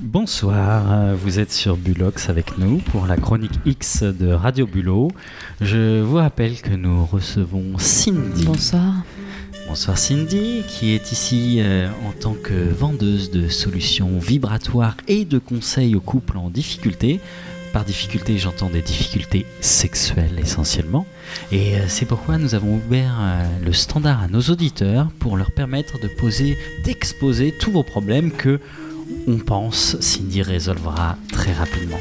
[0.00, 5.10] Bonsoir, vous êtes sur Bulox avec nous pour la chronique X de Radio Bulot.
[5.60, 8.44] Je vous rappelle que nous recevons Cindy.
[8.44, 8.94] Bonsoir.
[9.66, 15.40] Bonsoir Cindy, qui est ici euh, en tant que vendeuse de solutions vibratoires et de
[15.40, 17.18] conseils aux couples en difficulté.
[17.72, 21.06] Par difficulté, j'entends des difficultés sexuelles essentiellement.
[21.50, 25.50] Et euh, c'est pourquoi nous avons ouvert euh, le standard à nos auditeurs pour leur
[25.50, 28.60] permettre de poser, d'exposer tous vos problèmes que
[29.28, 32.00] on pense Cindy résolvera très rapidement.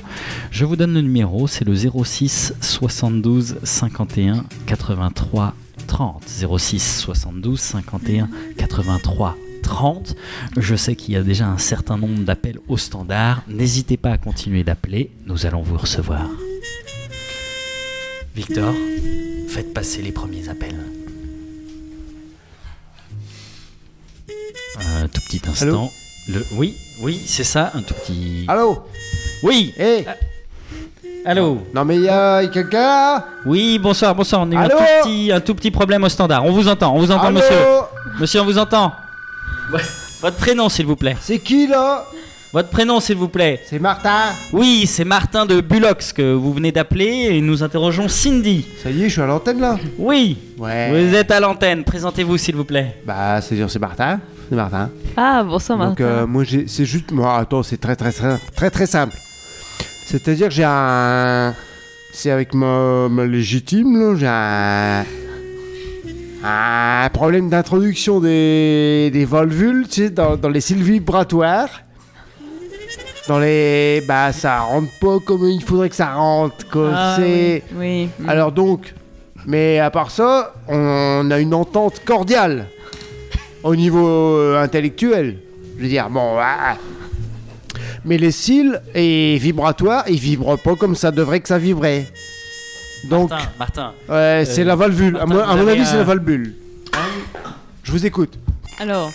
[0.50, 5.54] Je vous donne le numéro, c'est le 06 72 51 83
[5.88, 6.24] 30.
[6.58, 10.16] 06 72 51 83 30.
[10.56, 13.44] Je sais qu'il y a déjà un certain nombre d'appels au standard.
[13.50, 16.30] N'hésitez pas à continuer d'appeler, nous allons vous recevoir.
[18.36, 18.74] Victor,
[19.50, 20.80] faites passer les premiers appels.
[24.80, 25.66] Un tout petit instant.
[25.68, 25.92] Allô
[26.28, 26.46] le...
[26.54, 28.46] Oui, oui, c'est ça, un tout petit.
[28.48, 28.84] Allô
[29.44, 30.06] Oui, Eh
[31.26, 34.42] allô Non mais a y a quelqu'un là Oui, bonsoir, bonsoir.
[34.42, 36.44] On a eu un Allô tout, petit, un tout petit problème au standard.
[36.46, 37.58] On vous entend, on vous entend, Allô monsieur.
[38.20, 38.92] Monsieur, on vous entend.
[40.22, 41.16] Votre prénom, s'il vous plaît.
[41.22, 42.06] C'est qui là
[42.54, 43.62] Votre prénom, s'il vous plaît.
[43.70, 48.66] C'est Martin Oui, c'est Martin de Bulox que vous venez d'appeler et nous interrogeons Cindy.
[48.82, 50.90] Ça y est, je suis à l'antenne là Oui, Ouais.
[50.90, 51.84] vous êtes à l'antenne.
[51.84, 52.96] Présentez-vous, s'il vous plaît.
[53.06, 54.20] Bah c'est c'est Martin.
[54.50, 54.90] C'est Martin.
[55.18, 56.04] Ah, bonsoir Donc Martin.
[56.04, 59.16] euh, moi c'est juste moi attends, c'est très très très très très simple.
[60.06, 61.54] C'est-à-dire que j'ai un
[62.14, 65.06] c'est avec ma, ma légitime là, j'ai un
[66.44, 71.82] un problème d'introduction des, des volvules, tu sais, dans, dans les cils vibratoires.
[73.28, 74.02] Dans les...
[74.08, 76.92] Bah ça rentre pas comme il faudrait que ça rentre, quoi.
[76.94, 77.18] Ah,
[77.76, 78.08] oui.
[78.28, 78.94] Alors donc,
[79.46, 82.68] mais à part ça, on a une entente cordiale
[83.64, 85.38] au niveau euh, intellectuel.
[85.78, 86.76] Je veux dire, bon, ah.
[88.06, 92.08] mais les cils et vibratoires, ils vibrent pas comme ça devrait que ça vibrait.
[93.10, 93.94] Donc, Martin, Martin.
[94.10, 95.18] ouais, c'est la valvule.
[95.18, 96.56] À mon, à avis, c'est la valvule.
[97.84, 98.34] Je vous écoute.
[98.80, 99.12] Alors,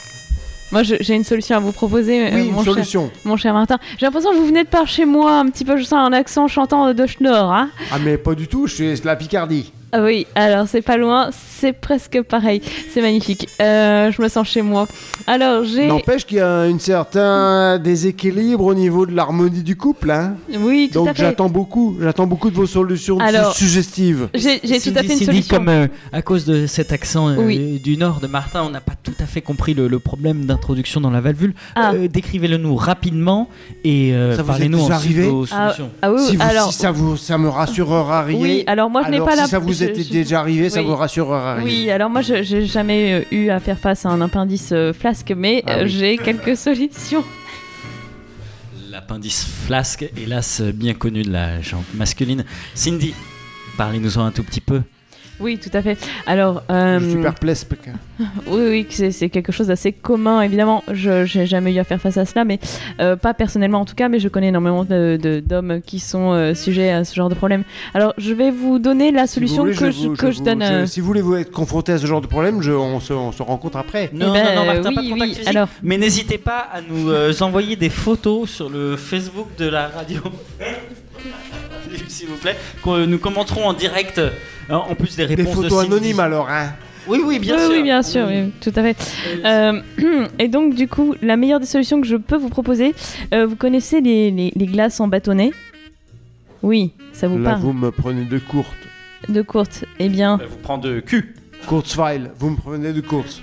[0.70, 3.10] moi je- j'ai une solution à vous proposer, euh, oui, mon, une cher, solution.
[3.24, 3.78] mon cher Martin.
[3.98, 6.12] J'ai l'impression que vous venez de par chez moi, un petit peu, je sens un
[6.12, 7.52] accent chantant de Schnorr.
[7.52, 9.72] Hein Ah, mais pas du tout, je suis c'est la Picardie.
[9.92, 12.60] Ah oui, alors c'est pas loin, c'est presque pareil.
[12.92, 13.48] C'est magnifique.
[13.60, 14.86] Euh, je me sens chez moi.
[15.26, 15.86] Alors j'ai.
[15.86, 20.10] N'empêche qu'il y a un certain déséquilibre au niveau de l'harmonie du couple.
[20.10, 20.34] Hein.
[20.58, 21.22] Oui, tout à Donc fait.
[21.22, 24.28] j'attends beaucoup, j'attends beaucoup de vos solutions Alors, su- suggestives.
[24.34, 25.56] J'ai j'ai tout à fait une solution.
[25.56, 27.80] comme euh, à cause de cet accent euh, Oui.
[27.82, 31.00] du nord de Martin, on n'a pas tout à fait compris le, le problème d'introduction
[31.00, 31.54] dans la valvule.
[31.76, 31.92] Ah.
[31.94, 33.48] Euh, Décrivez-le nous rapidement
[33.84, 35.90] et euh, Ça parlez-nous ensuite vos Ah, solutions.
[36.02, 36.72] ah oui, oui, si, vous- alors.
[36.72, 38.38] si ça, vous, ça me rassurera rien.
[38.40, 39.46] Oui, alors moi je n'ai pas si la.
[39.46, 40.86] ça vous était je- déjà arrivé, ça oui.
[40.86, 41.64] vous rassurera rien.
[41.64, 44.92] Oui, alors moi je j'ai jamais euh, eu à faire face à un appendice euh,
[44.92, 45.88] flasque, mais Ah euh, oui.
[45.90, 47.24] j'ai quelques solutions.
[48.90, 52.44] L'appendice flasque, hélas bien connu de la jante masculine.
[52.74, 53.14] Cindy,
[53.78, 54.82] parlez-nous-en un tout petit peu.
[55.42, 55.98] Oui, tout à fait.
[56.26, 57.64] Alors, euh, Je suis perplexe.
[57.64, 57.92] Pékin.
[58.46, 60.84] oui, oui, c'est quelque chose d'assez commun, évidemment.
[60.92, 62.60] Je n'ai jamais eu à faire face à cela, mais
[63.00, 66.32] euh, pas personnellement en tout cas, mais je connais énormément de- de- d'hommes qui sont
[66.32, 67.64] euh, sujets à ce genre de problème.
[67.94, 70.38] Alors, je vais vous donner la Si solution voulez, que, je je, vous- que je
[70.38, 70.58] je donne.
[70.62, 73.00] vous- euh, Si vous voulez vous être confronté à ce genre de problème, je- on,
[73.00, 74.10] se, on se rencontre après.
[74.12, 75.48] Non, ben, non, non, Martin, oui, pas de contact oui, physique.
[75.48, 79.88] alors- Mais n'hésitez pas à nous euh, envoyer des photos sur le Facebook de la
[79.88, 80.20] radio.
[82.12, 84.30] S'il vous plaît, que nous commenterons en direct, euh,
[84.68, 86.72] en plus des Des réponses de photos anonymes alors, hein.
[87.08, 87.70] Oui, oui, bien oui, sûr.
[87.72, 88.96] oui, bien sûr, oui, tout à fait.
[89.44, 89.80] Euh,
[90.38, 92.94] et donc, du coup, la meilleure des solutions que je peux vous proposer,
[93.34, 95.50] euh, vous connaissez les, les- les glaces en bâtonnet
[96.62, 97.62] Oui, ça vous Là, parle.
[97.62, 98.68] vous me prenez de courte.
[99.28, 99.84] De courte.
[99.98, 101.34] Eh bien, Ça vous prend de cul.
[101.68, 103.40] Kurzweil, vous me prenez de course.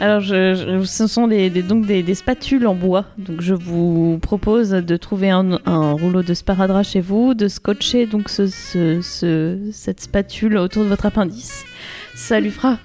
[0.00, 3.06] Alors je, je- ce sont des, des- donc des, des spatules en bois.
[3.18, 8.06] Donc, je vous propose de trouver un, un rouleau de sparadrap chez vous, de scotcher
[8.06, 11.64] donc ce, ce- ce- cette spatule autour de votre appendice.
[12.14, 12.78] Ça lui fera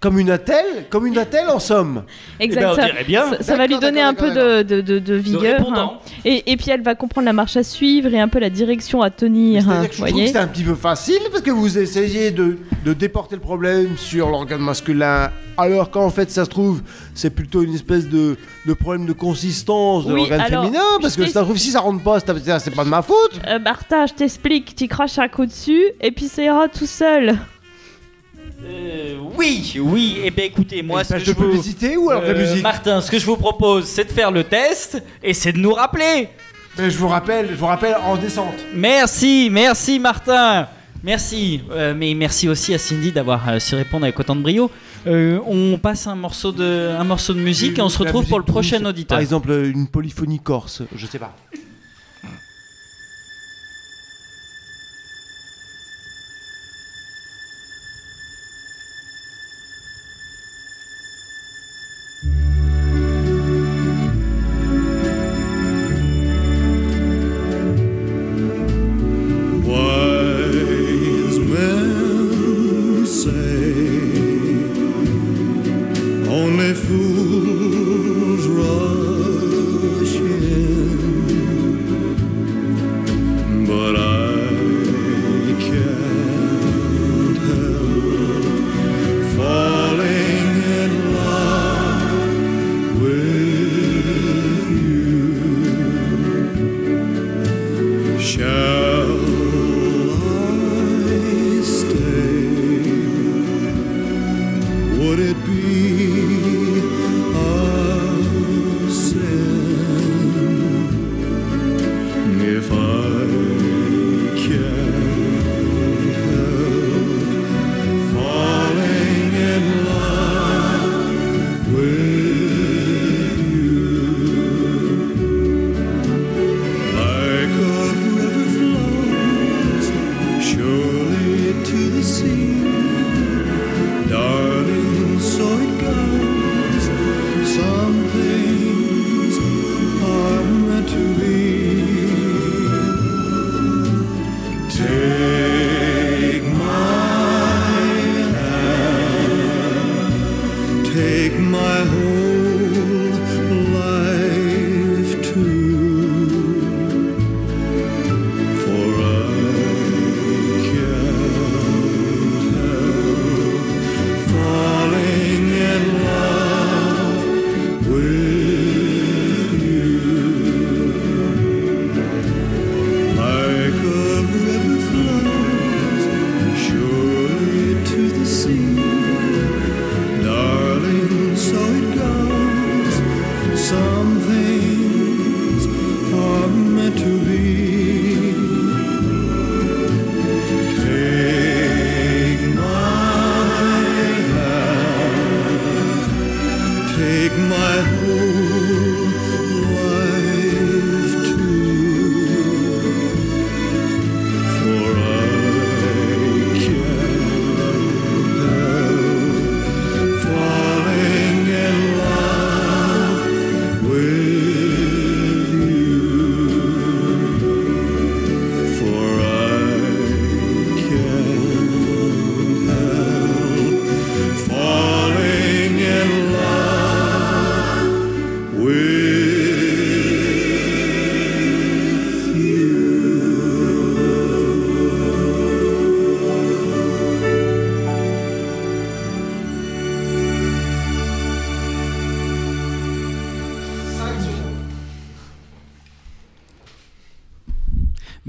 [0.00, 2.04] Comme une attelle Comme une attelle en somme.
[2.38, 2.66] Eh ben, exact.
[2.70, 3.30] on ça- dirait bien.
[3.30, 5.66] ça, ça va lui donner un peu de, de, de- de De vigueur.
[5.74, 5.92] hein.
[6.24, 9.00] Et, et puis elle va comprendre la marche à suivre et un peu la direction
[9.02, 9.68] à tenir.
[9.68, 12.30] hein, C'est-à-dire que je trouve que c'est un petit peu facile parce que vous essayez
[12.30, 16.82] de, de déporter le problème sur l'organe masculin, alors qu'en fait, ça se trouve,
[17.14, 20.80] c'est plutôt une espèce de, de problème de consistance de Oui, l'organe féminin.
[21.00, 23.40] Parce que ça se trouve, si ça rentre pas, c'est c'est pas de ma faute.
[23.46, 27.36] Euh, Martha, je t'explique, tu craches un coup dessus et puis ça ira tout seul.
[28.68, 30.18] Euh, oui, oui.
[30.24, 31.44] Et bien écoutez, moi, ce que je de vous...
[31.50, 34.12] publicité ou alors de la Euh, musique Martin, ce que je vous propose, c'est de
[34.12, 36.28] faire le test et c'est de nous rappeler.
[36.78, 38.54] Mais Je vous rappelle, je vous rappelle en descente.
[38.74, 40.68] Merci, merci Martin.
[41.02, 44.70] Merci, euh, mais merci aussi à Cindy d'avoir euh, su répondre avec autant de brio.
[45.06, 48.38] Euh, on passe un morceau de, un morceau de musique et on se retrouve pour
[48.38, 49.16] le prochain auditeur.
[49.16, 51.34] Par exemple, une polyphonie corse, je sais pas.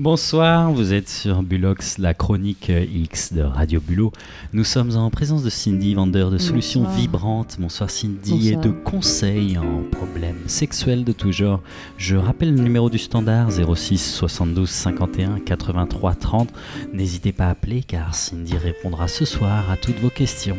[0.09, 4.13] Bonsoir, vous êtes sur Bulox, la chronique X de Radio Bulot.
[4.54, 6.98] Nous sommes en présence de Cindy, vendeur de solutions Bonsoir.
[6.98, 7.57] vibrantes.
[7.59, 8.54] Bonsoir Cindy Bonsoir.
[8.54, 11.62] et de conseils en problèmes sexuels de tout genre.
[11.98, 16.54] Je rappelle le numéro du standard 06 72 51 83 30.
[16.94, 20.57] N'hésitez pas à appeler car Cindy répondra ce soir à toutes vos questions.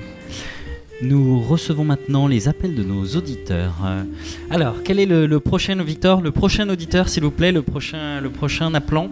[1.00, 3.76] Nous recevons maintenant les appels de nos auditeurs.
[3.86, 4.02] Euh,
[4.50, 8.20] alors, quel est le, le prochain, Victor Le prochain auditeur, s'il vous plaît, le prochain,
[8.20, 9.08] le prochain appelant?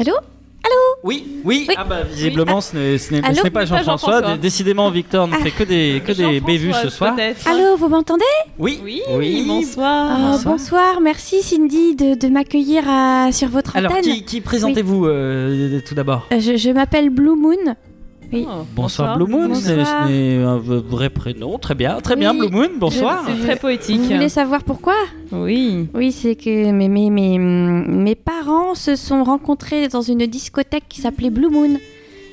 [0.00, 0.12] Allô?
[1.04, 1.74] Oui, oui, Oui.
[1.78, 3.36] Ah bah, visiblement, ce n'est ce n'est- Allô?
[3.36, 4.12] ce n'est pas Jean-François.
[4.12, 4.32] Jean-François.
[4.34, 7.14] Dé- Décidément, Victor ne fait que des, que des bévues ce soir.
[7.14, 7.48] peut-être.
[7.48, 8.24] Allô, vous m'entendez?
[8.58, 9.44] Oui, Oui, oui.
[9.46, 10.08] bonsoir.
[10.10, 10.54] Ah, bonsoir.
[10.54, 11.00] bonsoir.
[11.00, 14.02] merci Cindy de, de m'accueillir à- sur votre Alors, antenne.
[14.02, 16.26] qui, qui présentez-vous euh, tout d'abord?
[16.32, 17.74] Euh, Je, je m'appelle Blue Moon.
[18.32, 18.46] Oui.
[18.46, 20.06] Oh, Bonsoir, Blue Moon, ce n'est- Bonsoir.
[20.06, 21.58] ce n'est un vrai prénom.
[21.58, 22.38] Très bien, très bien, Oui.
[22.48, 23.24] Blue Moon, bonsoir.
[23.26, 23.98] C'est très poétique.
[24.00, 24.94] Vous voulez savoir pourquoi?
[25.32, 25.86] Oui.
[25.94, 31.00] Oui, c'est que mes, mes, mes, mes parents se sont rencontrés dans une discothèque qui
[31.00, 31.78] s'appelait Blue Moon.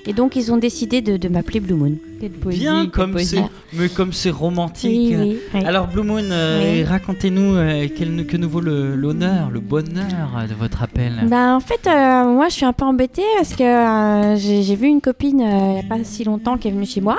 [0.07, 1.93] Et donc, ils ont décidé de, de m'appeler Blue Moon.
[2.25, 2.59] Quelle poésie.
[2.61, 4.91] Bien, comme c'est, mais comme c'est romantique.
[4.91, 5.37] Oui, oui.
[5.53, 5.63] oui.
[5.65, 6.83] Alors Blue Moon, euh, Oui.
[6.83, 11.13] racontez-nous euh, quel- que nous vaut le- l'honneur, le bonheur de votre appel.
[11.27, 14.75] Bah, en fait, euh, moi, je suis un peu embêtée parce que euh, j'ai j'ai
[14.75, 17.17] vu une copine euh, il n'y a pas si longtemps qui est venue chez moi.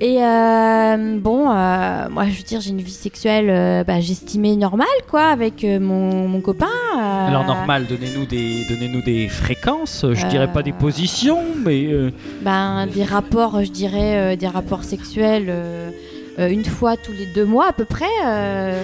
[0.00, 4.54] Et euh, bon, euh, moi, je veux dire, j'ai une vie sexuelle, euh, bah, j'estimais
[4.56, 6.66] normale, quoi, avec euh, mon, mon copain.
[6.98, 10.04] euh, Alors normal, donnez-nous des, donnez-nous des fréquences.
[10.12, 12.10] Je dirais pas des positions, mais euh,
[12.42, 15.90] Ben, des rapports, je dirais, euh, des rapports sexuels euh,
[16.38, 18.04] euh, une fois tous les deux mois à peu près.
[18.24, 18.82] un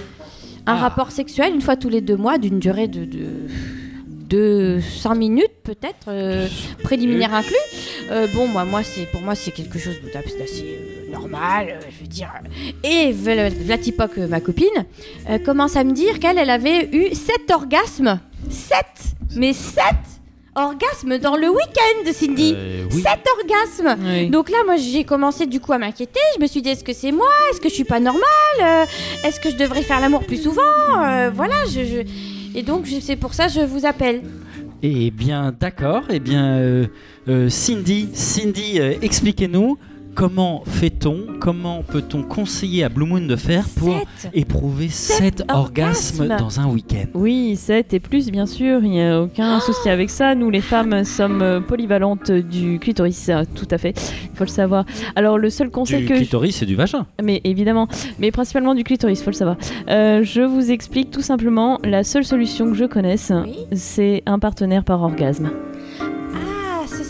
[0.66, 0.74] Ah.
[0.76, 3.26] rapport sexuel une fois tous les deux mois d'une durée de, de,
[4.28, 6.46] de 5 minutes peut-être, euh,
[6.82, 7.54] préliminaire inclus.
[8.10, 12.06] Euh, bon, moi, moi c'est, pour moi, c'est quelque chose d'assez euh, normal, je veux
[12.08, 12.30] dire.
[12.84, 14.84] Et Vla- Vlatipoc, ma copine,
[15.44, 18.20] commence à me dire qu'elle, elle avait eu 7 orgasmes.
[18.50, 18.76] 7
[19.36, 19.82] Mais 7
[20.58, 23.02] orgasmes dans le week-end, Cindy euh, oui.
[23.02, 24.28] 7 orgasmes Oui.
[24.30, 26.20] donc là, moi, j'ai commencé du coup à m'inquiéter.
[26.36, 27.26] Je me suis dit, est-ce que c'est moi?
[27.50, 28.22] Est-ce que je suis pas normale?
[28.62, 28.84] Euh,
[29.24, 30.62] Est-ce que je devrais faire l'amour plus souvent?
[31.04, 34.22] Euh, Voilà, je, je- Et donc, c'est pour ça que je vous appelle.
[34.82, 36.02] Eh bien, d'accord.
[36.08, 36.86] Eh bien, euh,
[37.28, 39.76] euh, Cindy, Cindy, euh, expliquez-nous
[40.18, 45.44] comment fait-on, comment peut-on conseiller à Blue Moon de faire pour 7 éprouver Sept 7
[45.48, 46.36] orgasmes orgasmes.
[46.44, 47.04] dans un week-end?
[47.14, 50.34] Oui, 7 et plus, bien sûr, il n'y a aucun souci avec ça.
[50.34, 53.90] Nous, les femmes, sommes euh, polyvalentes du clitoris, euh, tout à fait,
[54.24, 54.84] il faut le savoir.
[55.14, 56.14] Alors, le seul conseil Du que...
[56.14, 57.06] clitoris et du vagin.
[57.22, 57.86] Mais évidemment,
[58.18, 59.56] mais principalement du clitoris, faut le savoir.
[59.88, 63.54] Euh, je vous explique tout simplement, la seule solution que je connaisse, Oui.
[63.72, 65.52] c'est un partenaire par orgasme.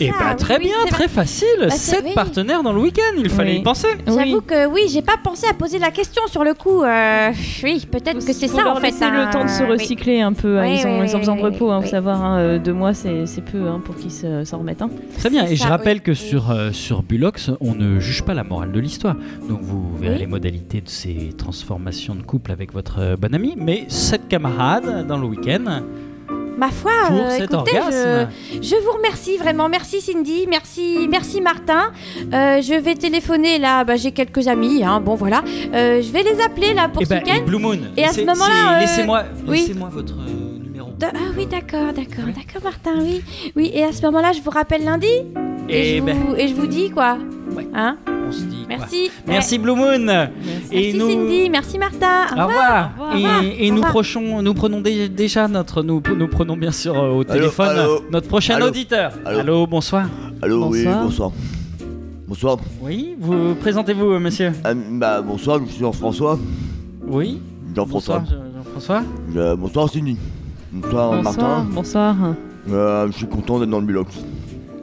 [0.07, 0.13] Ça.
[0.19, 1.47] Eh oui, très oui, bien, c'est très facile.
[1.59, 2.11] Bah, c'est- 7 oui.
[2.15, 3.57] partenaires dans le week-end, il fallait Oui.
[3.59, 3.87] y penser.
[4.05, 4.23] vrai.
[4.23, 4.29] Oui.
[4.29, 6.83] J'avoue que oui, j'ai pas pensé à poser la question sur le coup.
[6.83, 7.31] euh,
[7.63, 8.87] oui, peut-être que c'est Faut ça leur en fait.
[8.87, 9.25] laisser hein.
[9.25, 9.69] le temps de se Oui.
[9.71, 10.57] recycler un peu.
[10.59, 10.63] hein.
[10.63, 11.85] Oui, ils, ont, oui, ils ont oui, besoin de oui, repos, hein, oui.
[11.85, 12.23] faut savoir.
[12.23, 14.81] hein, euh, deux mois, c'est c'est peu hein, pour qu'ils se- s'en remettent.
[14.81, 14.89] hein.
[15.17, 16.03] Très bien, C'est et je ça, rappelle oui.
[16.03, 16.17] que Oui.
[16.17, 19.15] sur, euh, sur Bulox, on ne juge pas la morale de l'histoire.
[19.47, 20.19] Donc vous verrez Oui.
[20.21, 23.55] les modalités de ces transformations de couple avec votre euh, bonne amie.
[23.57, 25.81] Mais 7 camarades dans le week-end
[26.59, 27.71] Ma foi, euh, écoutez,
[28.61, 31.93] je, vous remercie vraiment, merci Cindy, merci, merci Martin.
[32.33, 35.41] Euh, je vais téléphoner là, bah, j'ai quelques amis, hein, bon voilà.
[35.73, 37.35] Euh, je vais les appeler là pour Eh ce ben, week-end.
[37.37, 39.59] et Blue Moon, Et à ce moment-là, laissez-moi oui.
[39.61, 40.15] laissez-moi votre
[40.61, 40.89] numéro.
[40.99, 43.21] De- ah oui, d'accord, d'accord, d'accord Martin, oui.
[43.55, 45.07] Oui, et à ce moment-là, je vous rappelle lundi
[45.69, 47.17] et, Et je, ben, vous, et je vous dis quoi.
[47.55, 47.67] Ouais.
[47.73, 47.97] Hein
[48.29, 48.77] on se dit quoi.
[48.77, 49.11] Merci.
[49.27, 50.07] Merci Blue Moon.
[50.07, 52.27] Et Merci nous- Cindy, merci Martin.
[52.35, 52.91] Au Au revoir.
[52.99, 53.13] Au revoir.
[53.13, 53.43] Et, Au revoir.
[53.43, 53.91] et Au nous, revoir.
[53.91, 58.01] prochons- nous prenons dé- déjà notre, nous, nous prenons bien sûr euh, au téléphone allô
[58.11, 59.11] notre prochain Allô auditeur.
[59.25, 60.07] Allô bonsoir.
[60.41, 61.03] Allô, oui, Bonsoir.
[61.03, 61.31] bonsoir.
[62.27, 62.57] Bonsoir.
[62.81, 64.51] Oui, vous présentez-vous, euh, monsieur?
[64.63, 66.37] Ah, bah, bonsoir, je suis Jean-François.
[67.07, 67.41] Oui.
[67.75, 68.19] Jean-François.
[68.19, 69.03] Bonsoir, Jean- Jean-François.
[69.33, 70.15] Je- bonsoir, Cindy.
[70.71, 71.23] Bonsoir, Bonsoir.
[71.23, 71.67] Martin.
[71.71, 72.15] Bonsoir.
[72.71, 74.13] Euh, je suis content d'être dans le Bulox.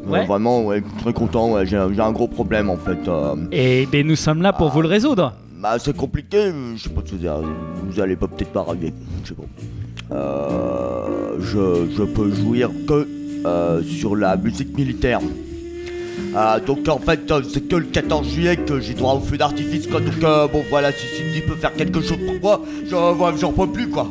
[0.06, 0.24] Ouais.
[0.26, 1.52] vraiment, ouais, très content.
[1.52, 2.98] Ouais, j'ai, un- j'ai un gros problème en fait.
[3.08, 4.72] euh, Et ben, nous sommes là pour Ah.
[4.74, 5.32] vous le résoudre.
[5.60, 6.52] bah, c'est compliqué.
[6.76, 7.34] Je sais pas ce que dire.
[7.88, 8.92] Vous allez pas peut-être pas arriver.
[9.24, 10.14] Je sais pas.
[10.14, 13.06] Euh, je, je peux jouir que
[13.46, 15.20] euh, sur la musique militaire.
[16.66, 19.86] Donc en fait, c'est que le 14 juillet que j'ai droit au feu d'artifice.
[19.86, 20.00] Quoi.
[20.00, 20.20] Donc
[20.52, 24.06] bon, voilà, si Cindy peut faire quelque chose pour moi, j'en j'en peux plus quoi.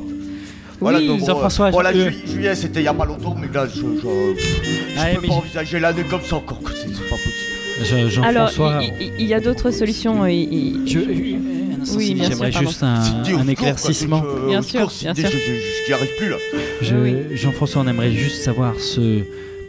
[0.85, 3.05] Voilà, Oui, donc, bon, Jean-François, euh, Voilà, je- ju- juillet, c'était il y a pas
[3.05, 6.59] longtemps, mais là, je, je, je Ouais, peux mais pas envisager l'année comme ça encore.
[6.75, 8.09] C'est c'est pas possible.
[8.11, 8.81] Je- Alors, Jean-François.
[9.17, 10.21] il, y a d'autres solutions.
[10.21, 14.21] euh, Oui, bien sûr, j'aimerais juste un, éclaircissement.
[14.21, 15.29] quoi, je- Bien sûr, bien sûr.
[15.31, 16.37] je- j'y arrive plus là.
[16.83, 17.15] Je- Oui.
[17.33, 19.21] Jean-François, on aimerait juste savoir ce,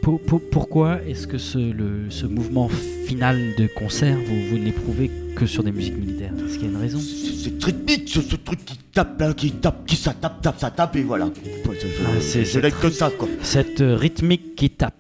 [0.07, 2.69] pour- pour- pourquoi est-ce que ce, le- ce mouvement
[3.09, 6.31] final de concert, vous, vous ne l'éprouvez que sur des musiques militaires?
[6.47, 7.01] Est-ce qu'il y a une raison?
[7.01, 10.71] C'est rythmique, ce, ce truc qui tape, là, qui tape, qui ça tape, tape, ça
[10.71, 11.29] tape, et voilà.
[11.67, 12.45] Ah, c'est-
[12.81, 13.27] que ça, quoi.
[13.43, 14.95] Cette euh, rythmique qui tape.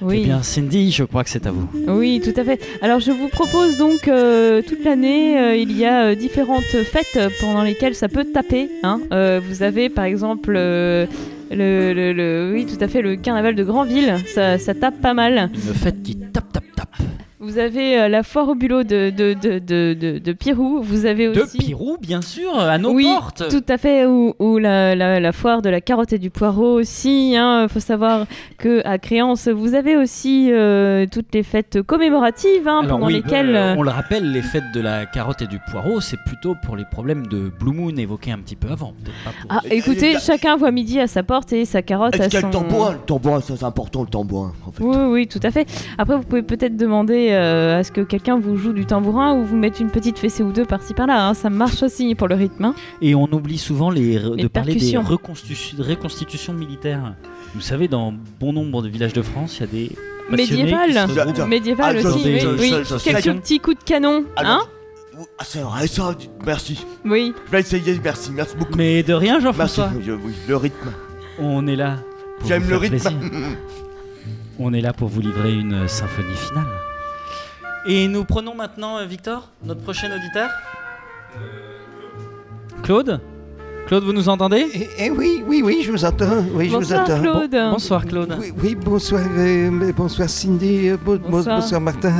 [0.00, 0.18] Oui.
[0.20, 1.68] Eh bien, Cindy, je crois que c'est à vous.
[1.88, 2.60] Oui, tout à fait.
[2.82, 7.18] Alors je vous propose donc euh, toute l'année, euh, il y a euh, différentes fêtes
[7.40, 8.68] pendant lesquelles ça peut taper.
[8.84, 9.00] hein.
[9.12, 11.06] Euh, vous avez par exemple euh,
[11.50, 15.14] le, le- le- oui, tout à fait, le carnaval de Granville, ça, ça tape pas
[15.14, 15.50] mal.
[17.46, 20.80] Vous avez euh, la foire au bulot de, de, de, de, de- de Pirou.
[20.82, 21.58] Vous avez De aussi.
[21.58, 23.44] Pirou, bien sûr, à nos oui, portes.
[23.48, 26.74] tout à fait, ou, ou la, la, la foire de la carotte et du poireau
[26.74, 27.32] aussi.
[27.34, 28.26] Il faut savoir
[28.58, 33.14] que à Créance, vous avez aussi euh, toutes les fêtes commémoratives hein, Alors pendant oui,
[33.14, 33.54] lesquelles...
[33.54, 36.54] euh, euh, on le rappelle, les fêtes de la carotte et du poireau, c'est plutôt
[36.64, 38.92] pour les problèmes de Blue Moon évoqués un petit peu avant.
[39.04, 39.50] Peut-être pas pour...
[39.50, 42.36] Ah, écoutez, et- chacun voit midi à sa porte et sa carotte à qu'il y
[42.36, 42.46] a son...
[42.48, 44.82] le tambourin Le tambourin, ça, c'est important, le tambourin, en fait.
[44.82, 45.66] Oui, oui, tout à fait.
[45.98, 49.44] Après, vous pouvez peut-être demander euh, à ce que quelqu'un vous joue du tambourin ou
[49.44, 51.28] vous mette une petite fessée ou deux par-ci par-là.
[51.28, 51.34] hein.
[51.34, 52.64] Ça marche aussi pour le rythme.
[52.64, 52.74] hein.
[53.02, 57.14] Et on oublie souvent les, Les de parler des reconstitu- reconstitutions militaires.
[57.54, 59.92] Vous savez, dans bon nombre de villages de France, il y a des
[60.28, 60.90] Médiéval.
[61.48, 62.40] Médiéval Ah, aussi, oui.
[62.58, 62.74] oui.
[63.04, 64.60] Quelques petits coups de canon, hein
[65.38, 66.14] Ah, c'est vrai, ça,
[66.44, 66.84] merci.
[67.04, 67.32] Oui.
[67.46, 68.74] Je vais essayer, merci, merci beaucoup.
[68.76, 69.90] Mais de rien, Merci, Jean-François.
[70.04, 70.90] je- oui, le rythme.
[71.38, 71.98] On est là.
[72.40, 72.98] pour J'aime vous le rythme.
[74.58, 76.64] On est là pour vous livrer une symphonie finale.
[77.86, 80.48] Et nous prenons maintenant euh, Victor, notre prochain auditeur.
[82.82, 83.20] Claude?
[83.86, 84.66] Claude, vous nous entendez?
[84.74, 86.44] Eh, eh oui, oui, oui, je vous entends.
[86.52, 87.20] Oui, je vous Bonsoir entends.
[87.20, 87.50] Claude.
[87.70, 88.36] Bonsoir Claude.
[88.40, 91.60] Oui, oui, bonsoir, euh, bonsoir Cindy, euh, bon- bon- Bonsoir.
[91.60, 91.80] bonsoir.
[91.80, 92.12] Martin.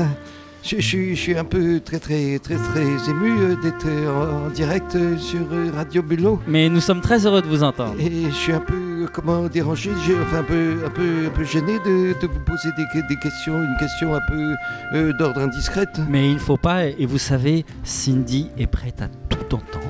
[0.69, 4.47] Je, je suis- je suis un peu très très très très ému euh, d'être euh,
[4.47, 5.41] en, direct euh, sur
[5.75, 6.41] Radio Bulot.
[6.49, 7.95] Mais nous sommes très heureux de vous entendre.
[8.01, 9.91] Et je suis un peu, comment, dérangé,
[10.23, 13.55] enfin un peu, un peu, un peu gêné de, de vous poser des, des questions,
[13.63, 14.55] une question un peu
[14.95, 16.01] euh, d'ordre indiscrète.
[16.09, 19.85] Mais il ne faut pas, et vous savez, Cindy est prête à tout entendre.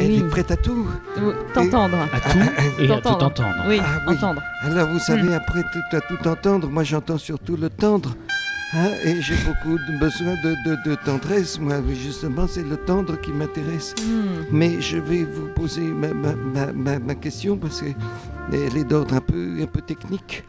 [0.00, 0.86] Elle est prête à tout.
[1.52, 1.96] T'entendre.
[2.14, 2.38] À tout
[2.80, 3.26] et à tout T'entendre.
[3.26, 3.54] entendre.
[3.68, 4.14] Oui, Ah oui.
[4.16, 4.40] entendre.
[4.62, 5.00] Alors vous Hmm.
[5.00, 8.14] savez, après tout, à tout entendre, moi j'entends surtout le tendre.
[8.74, 11.58] Hein, et j'ai beaucoup de besoin de, de- de tendresse.
[11.58, 13.94] Moi, oui, justement, c'est le tendre qui m'intéresse.
[14.02, 14.44] Hmm.
[14.50, 19.14] Mais je vais vous poser ma, ma- ma- ma- ma question parce qu'elle est d'ordre
[19.14, 20.44] un peu, un peu technique.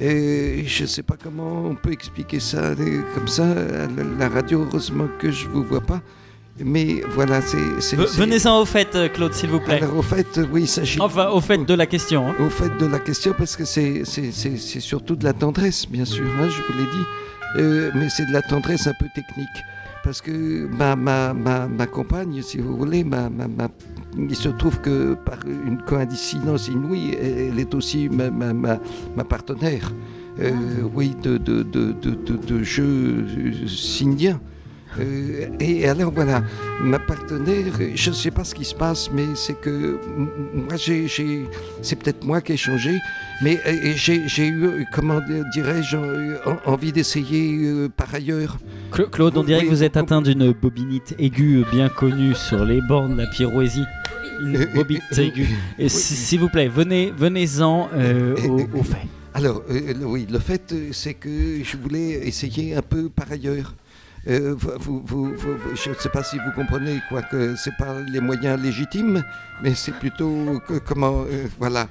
[0.00, 3.44] Et je ne sais pas comment on peut expliquer ça euh, comme ça
[4.18, 4.64] la, radio.
[4.70, 6.00] Heureusement que je ne vous vois pas.
[6.60, 7.56] Mais voilà, c'est...
[7.80, 9.76] c'est- Ve- c'est- Venez-en au fait, euh, Claude, s'il vous plaît.
[9.82, 11.00] Alors au fait, oui, il s'agit...
[11.00, 12.28] Enfin, au fait de la question.
[12.28, 12.34] hein.
[12.40, 14.04] Au fait de la question, parce que c'est
[14.80, 17.04] surtout de la tendresse, bien sûr, hein, je vous l'ai dit.
[17.56, 19.64] Euh, mais c'est de la tendresse un peu technique.
[20.04, 23.28] Parce que ma, ma, ma, ma compagne, si vous voulez, ma,
[24.16, 28.78] il se trouve que par une coïncidence inouïe, elle est aussi ma, ma, ma,
[29.16, 29.92] ma partenaire.
[30.40, 30.52] Euh,
[30.94, 33.24] oui, de, de, de, de, de, de jeu
[35.00, 36.42] euh, et alors voilà,
[36.82, 39.98] ma partenaire, je ne sais pas ce qui se passe, mais c'est que
[40.54, 41.06] moi, j'ai,
[41.82, 42.98] c'est peut-être moi qui ai changé,
[43.42, 45.20] mais euh, j'ai, eu, comment
[45.52, 48.58] dirais-je, euh, en- envie d'essayer euh, par ailleurs.
[48.92, 50.00] Cla- Claude, on dirait Oui, que vous êtes oui.
[50.02, 53.84] atteint d'une bobinite aiguë bien connue sur les bords de la pyroésie.
[54.40, 55.48] Une bobinite aiguë.
[55.88, 59.06] S'il vous plaît, venez, venez-en euh, au, au fait.
[59.34, 59.62] Alors,
[60.02, 61.28] oui, le fait, c'est que
[61.62, 63.74] je voulais essayer un peu par ailleurs.
[64.26, 67.54] Euh, vous, vous- vous- vous- vous- je ne sais pas si vous comprenez, quoi, que
[67.56, 69.22] c'est pas les moyens légitimes,
[69.62, 71.86] mais c'est plutôt que, comment, euh, voilà.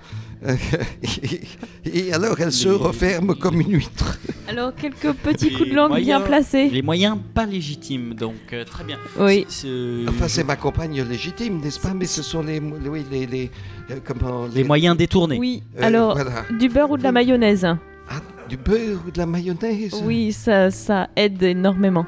[1.01, 1.41] Et,
[2.09, 4.19] et alors, elle se Les- referme comme une huître.
[4.47, 6.69] Alors, quelques petits coups de langue bien placés.
[6.69, 8.97] Les moyens pas légitimes, donc euh, très bien.
[9.19, 9.45] Oui.
[9.49, 11.93] C'est- c'est- Enfin, c'est ma compagne légitime, n'est-ce pas?
[11.93, 12.59] Mais ce sont les,
[13.09, 13.51] les, les,
[13.89, 15.37] euh, comment, Les moyens détournés.
[15.39, 15.63] Oui.
[15.79, 16.43] euh, Alors, voilà.
[16.59, 17.65] du beurre ou de la mayonnaise?
[18.47, 22.05] Du beurre ou de la mayonnaise Oui, ça, ça aide énormément.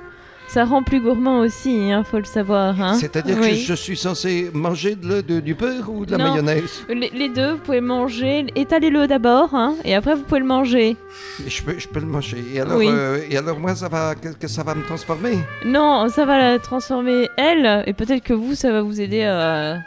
[0.47, 2.81] Ça rend plus gourmand aussi, hein, faut le savoir.
[2.81, 2.95] Hein.
[2.95, 6.31] C'est-à-dire que je suis censé manger de du beurre ou de la Non.
[6.31, 6.83] mayonnaise?
[6.89, 10.97] Les, les deux, vous pouvez manger, étalez-le d'abord, hein, et après vous pouvez le manger.
[11.45, 12.43] Je peux, je peux le manger.
[12.51, 12.87] Et alors, Oui.
[12.89, 15.37] euh, et alors moi, ça va, que, que ça va me transformer?
[15.65, 19.77] Non, ça va la transformer elle, et peut-être que vous, ça va vous aider à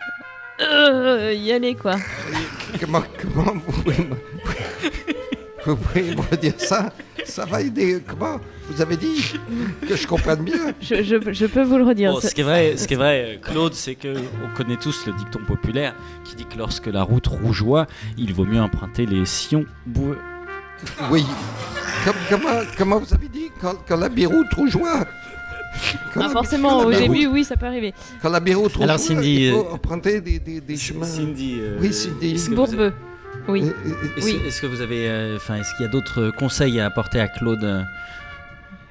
[0.60, 1.96] euh, y aller, quoi.
[2.78, 3.92] comment, comment vous.
[5.66, 6.92] Vous pouvez me dire ça?
[7.24, 8.38] Ça va aider Comment?
[8.68, 9.32] Vous avez dit
[9.88, 12.12] Que je comprenne bien Je, je- je peux vous le redire.
[12.12, 14.08] Bon, ce qui est vrai, ce qui est vrai, euh, Claude, c'est que
[14.44, 15.94] on connaît tous le dicton populaire
[16.24, 17.86] qui dit que lorsque la route rougeoie,
[18.18, 20.18] il vaut mieux emprunter les sillons boueux.
[21.10, 21.24] Oui.
[22.04, 23.50] Com- comment, comment vous avez dit?
[23.60, 25.04] Quand, quand la biroute rougeoie
[26.12, 27.94] Quand Ah, forcément, au début, oui, ça peut arriver.
[28.20, 31.06] Quand la biroute rougeoie, Alors, Cindy, il faut euh, emprunter des, des, des chemins...
[31.06, 31.58] Cindy.
[31.60, 32.36] euh, Oui, Cindy.
[32.50, 32.92] Bourbeux.
[33.48, 33.64] Oui.
[34.16, 34.40] Est-ce Oui.
[34.60, 37.64] que vous avez, euh, enfin, est-ce qu'il y a d'autres conseils à apporter à Claude
[37.64, 37.82] euh,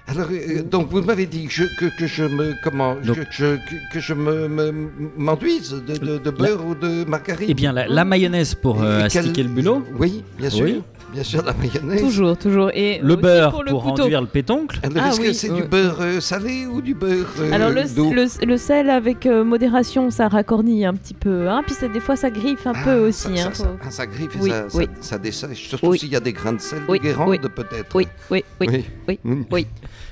[0.07, 3.21] Alors, euh, donc vous m'avez dit que je, que, que je me comment Donc- que,
[3.31, 3.55] je,
[3.93, 7.47] que, je me me- m'enduise de, de, de beurre ou de margarine?
[7.49, 10.81] Eh bien, la, la mayonnaise pour euh, astiquer le bulot, Oui, bien sûr, Oui.
[11.11, 12.01] Bien sûr la mayonnaise.
[12.01, 12.71] Toujours, toujours.
[12.73, 14.79] Et le aussi beurre pour pour, le enduire le pétoncle.
[14.83, 15.61] Ah est-ce que oui, c'est ouais.
[15.61, 19.43] du beurre euh, salé ou du beurre euh, Alors le, le, le sel avec euh,
[19.43, 21.49] modération, ça racornit un petit peu.
[21.49, 21.61] Hein.
[21.65, 23.23] Puis ça, des fois, ça griffe un Ah, peu aussi.
[23.23, 24.87] Ça, hein, ça, faut- ça- ah, ça griffe et Oui, ça, ça- oui.
[25.01, 25.69] ça dessèche.
[25.69, 25.99] Surtout Oui.
[25.99, 27.39] s'il y a des grains de sel Oui, de Guérande, oui.
[27.39, 27.95] peut-être.
[27.95, 28.85] Oui, oui, oui.
[29.07, 29.19] oui.
[29.23, 29.43] Mm.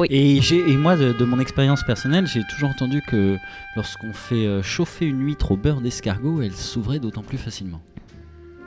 [0.09, 3.37] Et, moi, de, de mon expérience personnelle, j'ai toujours entendu que
[3.75, 7.81] lorsqu'on fait euh, chauffer une huître au beurre d'escargot, elle s'ouvrait d'autant plus facilement.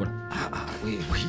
[0.01, 1.21] Ah, ah, oui, oui.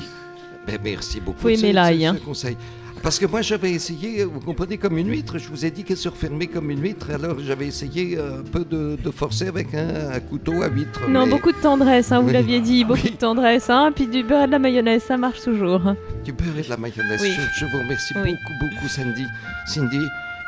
[0.67, 1.39] Ben, merci beaucoup.
[1.39, 2.15] Faut aimer ce- l'ail, hein.
[2.23, 2.57] conseil.
[3.01, 5.37] Parce que moi, j'avais essayé, vous comprenez, comme une huître.
[5.37, 7.09] Je vous ai dit qu'elle se refermait comme une huître.
[7.13, 11.01] Alors, j'avais essayé euh, un peu de, de forcer avec un, un couteau à huître.
[11.09, 12.33] Non, mais beaucoup de tendresse, hein, vous Oui.
[12.33, 13.11] l'aviez dit, beaucoup Oui.
[13.11, 13.69] de tendresse.
[13.69, 13.91] Hein.
[13.93, 15.81] Puis du beurre et de la mayonnaise, ça marche toujours.
[16.23, 17.19] Du beurre et de la mayonnaise.
[17.21, 17.33] Oui.
[17.35, 19.25] Je, je vous remercie beaucoup, beaucoup, Cindy.
[19.67, 19.99] Cindy.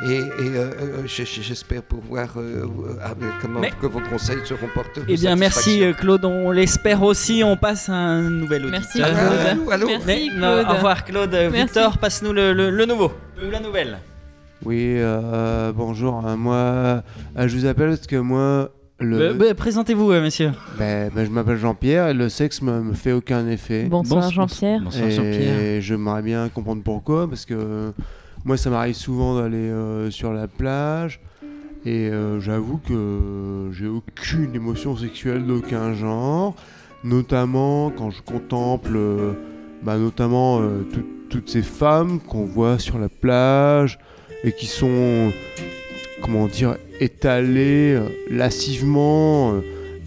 [0.03, 5.05] Et, et, euh, euh, j'espère pouvoir euh, euh, comment Mais- que vos conseils seront porteurs
[5.05, 7.43] de Eh bien, merci Claude, on l'espère aussi.
[7.45, 8.81] On passe à un nouvel auditeur.
[8.81, 9.47] Merci, Claude.
[9.47, 10.65] allô, allô Merci, Mais, non, Claude.
[10.69, 11.31] au revoir Claude.
[11.31, 11.57] Merci.
[11.61, 13.11] Victor, passe-nous le, le- le nouveau
[13.45, 13.97] ou la nouvelle.
[14.65, 16.21] Oui, euh, bonjour.
[16.23, 17.01] moi,
[17.37, 20.51] je vous appelle parce que moi, le, Euh, bah, Présentez-vous, euh, monsieur.
[20.77, 23.83] ben, ben, je m'appelle Jean-Pierre et le sexe me, me fait aucun effet.
[23.89, 24.81] Bonsoir Bonsoir, Jean-Pierre.
[24.83, 25.59] Bonsoir Jean-Pierre.
[25.59, 27.91] Et j'aimerais bien comprendre pourquoi, parce que
[28.45, 31.19] moi, ça m'arrive souvent d'aller euh, sur la plage.
[31.85, 36.55] Et euh, j'avoue que j'ai aucune émotion sexuelle d'aucun genre.
[37.03, 39.33] notamment quand je contemple euh,
[39.83, 40.59] bah, notamment
[40.91, 43.99] tout- toutes ces femmes qu'on voit sur la plage
[44.43, 45.31] et qui sont,
[46.21, 47.99] comment dire, étalées
[48.31, 49.61] lascivement euh,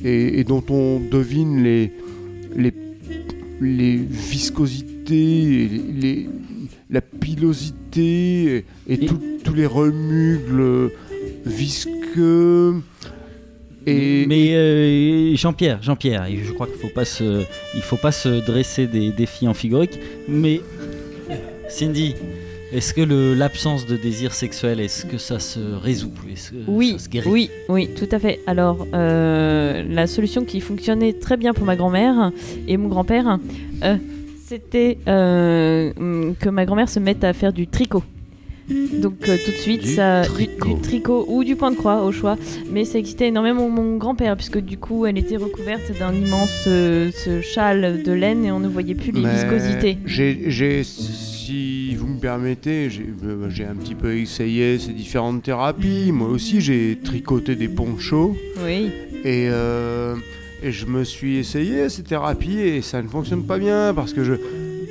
[0.04, 1.92] et, dont on devine les,
[2.56, 2.72] les,
[3.60, 5.68] les viscosités, les,
[6.00, 6.28] les-
[6.90, 10.90] la pilosité et, et Et- tout- tous les remugles
[11.46, 12.74] visqueux.
[13.86, 17.42] Et, Mais euh, Jean-Pierre, Jean-Pierre, je crois qu'il faut pas se,
[17.74, 19.98] il faut pas se dresser des défis amphigoriques.
[20.28, 20.60] Mais
[21.70, 22.14] Cindy,
[22.72, 23.00] est-ce que
[23.34, 27.30] l'absence de désir sexuel, est-ce que ça se résout Est-ce que Oui, ça se guérit?
[27.30, 28.40] oui, oui, tout à fait.
[28.46, 32.30] Alors, euh, la solution qui fonctionnait très bien pour ma grand-mère
[32.66, 33.38] et mon grand-père,
[33.84, 33.96] euh,
[34.48, 35.92] c'était euh,
[36.40, 38.02] que ma grand-mère se mette à faire du tricot.
[39.02, 40.74] Donc euh, tout de suite, Du ça, du- tricot.
[40.74, 42.36] du tricot ou du point de croix au choix.
[42.70, 47.10] Mais ça excitait énormément mon grand-père puisque du coup, elle était recouverte d'un immense euh,
[47.12, 49.98] ce châle de laine et on ne voyait plus les Mais viscosités.
[50.06, 55.42] J'ai, j'ai- si vous me permettez, j'ai, euh, j'ai un petit peu essayé ces différentes
[55.42, 56.10] thérapies.
[56.12, 58.90] Moi aussi, j'ai tricoté des ponchos Oui.
[59.24, 60.14] et, euh,
[60.62, 64.24] et je me suis essayé ces thérapies et ça ne fonctionne pas bien parce que
[64.24, 64.34] je,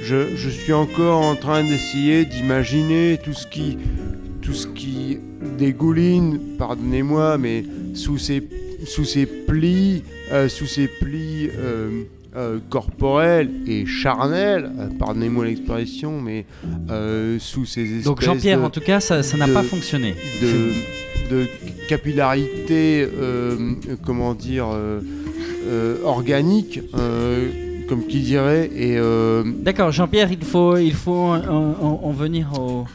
[0.01, 3.77] je, je suis encore en train d'essayer d'imaginer tout ce qui,
[4.41, 5.19] tout ce qui
[5.57, 8.47] dégouline, pardonnez-moi, mais sous ces,
[8.85, 11.49] sous ces plis, euh, sous ces plis.
[11.57, 12.03] euh,
[12.35, 16.45] euh, corporels et charnels, pardonnez-moi l'expression, mais
[17.39, 20.13] sous ces espèces Donc Jean-Pierre, en tout cas, ça n'a pas fonctionné.
[20.41, 21.47] de, de
[21.89, 23.07] capillarité,
[24.05, 24.67] comment dire,
[26.03, 27.47] organique, euh,
[27.89, 32.47] comme qui dirait, et euh, D'accord, Jean-Pierre, il faut, il faut en, en- en venir
[32.59, 32.85] au,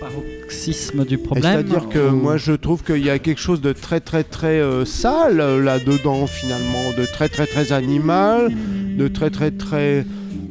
[0.00, 1.44] paroxysme du problème.
[1.52, 4.60] c'est-à-dire que ou- moi je trouve qu'il y a quelque chose de très très très
[4.60, 8.52] euh, sale euh, là-dedans finalement, de très très très animal,
[8.96, 10.04] de très très très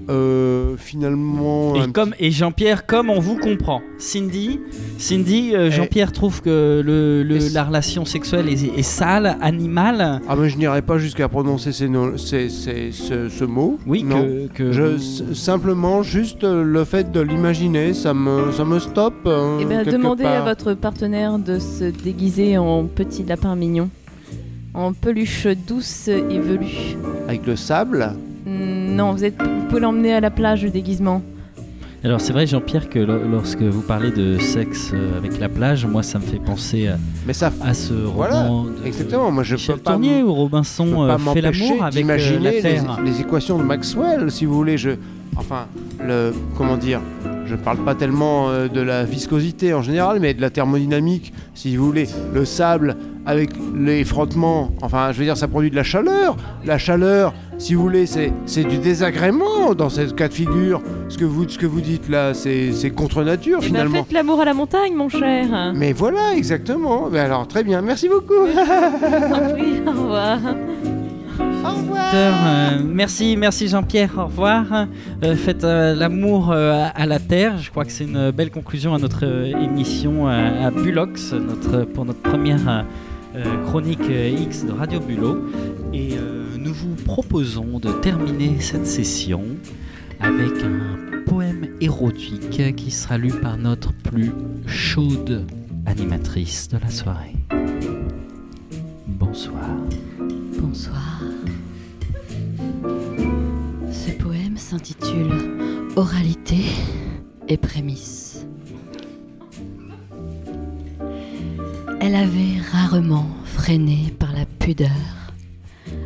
[0.09, 1.75] euh, finalement...
[1.75, 4.59] Et, comme, et Jean-Pierre, comme on vous comprend, Cindy,
[4.97, 5.71] Cindy euh, Eh.
[5.71, 10.21] Jean-Pierre trouve que le, la relation sexuelle est, est sale, animale.
[10.27, 13.79] Ah mais je n'irai pas jusqu'à prononcer ces no- ces- ces- ce, ce mot.
[13.87, 14.25] Oui, non.
[14.53, 14.97] que, Je,
[15.33, 19.25] simplement, juste euh, le fait de l'imaginer, ça me, ça me stoppe.
[19.25, 23.89] euh, Eh bien, demandez à votre partenaire de se déguiser en petit lapin mignon,
[24.73, 26.95] en peluche douce et velue.
[27.27, 28.13] Avec le sable
[28.85, 31.21] Non, vous, êtes, vous pouvez l'emmener à la plage, le déguisement.
[32.03, 35.87] Alors c'est vrai Jean-Pierre que lo- lorsque vous parlez de sexe euh, avec la plage,
[35.87, 39.31] moi ça me fait penser à, Mais ça, à ce Voilà, roman de exactement.
[39.31, 41.95] Moi, je Michel peux pas, Tournier où je Robinson peux euh, pas fait l'amour avec
[41.95, 42.99] euh, d'imaginer la les, terre.
[43.03, 44.77] les équations de Maxwell, si vous voulez.
[44.77, 44.91] Je,
[45.35, 45.65] enfin,
[46.05, 47.01] le, comment dire
[47.47, 51.75] Je parle pas tellement euh, de la viscosité en général, mais de la thermodynamique, si
[51.75, 52.07] vous voulez.
[52.35, 56.35] Le sable avec les frottements, enfin, je veux dire, ça produit de la chaleur.
[56.65, 60.81] La chaleur, si vous voulez, c'est c'est du désagrément dans ce cas de figure.
[61.09, 64.03] Ce que vous, ce que vous dites là, c'est c'est contre nature Eh ben, finalement.
[64.03, 65.71] faites l'amour à la montagne, mon cher.
[65.75, 67.09] Mais voilà, exactement.
[67.11, 67.81] Mais alors, très bien.
[67.81, 68.33] Merci beaucoup.
[68.45, 70.39] Oui, au revoir.
[72.13, 74.65] Euh, merci, merci Jean-Pierre, au revoir.
[75.23, 77.57] Euh, faites euh, l'amour euh, à la terre.
[77.57, 81.85] Je crois que c'est une belle conclusion à notre euh, émission euh, à Bulox, notre,
[81.85, 82.85] pour notre première
[83.65, 85.49] chronique euh, X de Radio Bulot.
[85.93, 89.43] Et euh, nous vous proposons de terminer cette session
[90.19, 94.31] avec un poème érotique qui sera lu par notre plus
[94.65, 95.45] chaude
[95.85, 97.35] animatrice de la soirée.
[99.07, 99.77] Bonsoir.
[100.59, 101.21] Bonsoir.
[103.91, 105.31] Ce poème s'intitule
[105.95, 106.59] Oralité
[107.47, 108.24] et prémices.
[112.07, 114.91] Elle avait rarement freiné par la pudeur,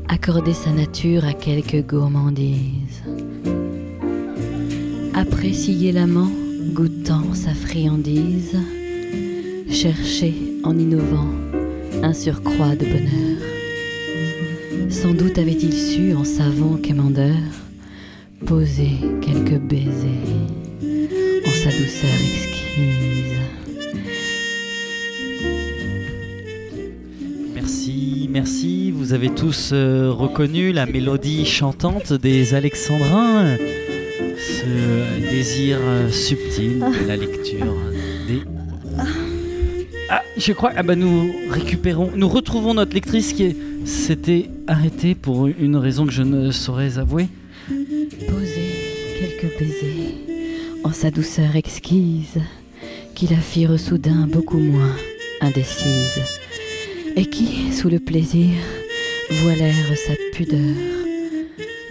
[0.08, 3.04] accordé sa nature à quelque gourmandise.
[5.14, 6.32] Apprécié l'amant,
[6.74, 8.58] goûtant sa friandise,
[9.70, 10.34] cherché
[10.64, 11.34] en innovant
[12.02, 13.42] un surcroît de bonheur.
[14.90, 17.36] Sans doute avait-il su, en savant quémandeur,
[18.46, 20.48] poser quelques baisers
[21.46, 23.59] en sa douceur exquise.
[28.42, 28.92] Merci.
[28.92, 33.58] Vous avez tous euh, reconnu la mélodie chantante des Alexandrins,
[34.38, 37.76] ce désir euh, subtil de la lecture
[38.30, 38.40] des.
[40.08, 40.72] Ah, je crois.
[40.78, 46.14] Ah bah nous récupérons, nous retrouvons notre lectrice qui s'était arrêtée pour une raison que
[46.14, 47.28] je ne saurais avouer.
[47.68, 50.16] Poser quelques baisers
[50.86, 52.40] en sa douceur exquise,
[53.16, 54.96] qui la firent soudain beaucoup moins
[55.42, 56.22] indécise,
[57.20, 58.54] et qui, sous le plaisir,
[59.42, 60.78] voilèrent sa pudeur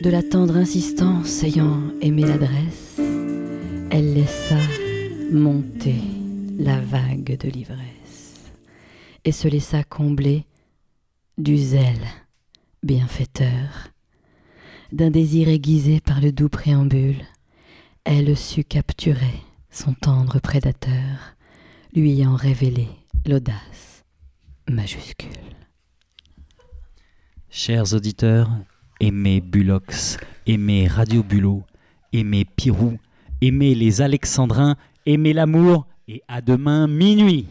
[0.02, 2.98] De la tendre insistance ayant aimé l'adresse,
[3.90, 4.56] elle laissa
[5.30, 5.96] monter
[6.58, 8.52] la vague de l'ivresse
[9.26, 10.46] et se laissa combler
[11.36, 12.08] du zèle
[12.82, 13.88] bienfaiteur,
[14.92, 17.22] d'un désir aiguisé par le doux préambule.
[18.04, 21.36] Elle sut capturer son tendre prédateur,
[21.94, 22.88] lui ayant révélé
[23.26, 23.97] l'audace
[24.70, 25.30] majuscule.
[27.50, 28.50] Chers auditeurs,
[29.00, 31.62] aimez Bulox, aimez Radio Bulot,
[32.12, 32.98] aimez Pirou,
[33.40, 34.76] aimez les Alexandrins,
[35.06, 37.46] aimez l'amour et à demain minuit.